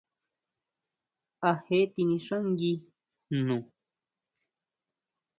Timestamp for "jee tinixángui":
1.65-2.73